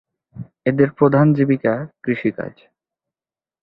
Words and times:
এদের 0.65 0.89
প্রধান 0.91 1.27
জীবিকা 1.33 1.73
"কৃষি 2.03 2.29
কাজ"। 2.31 2.53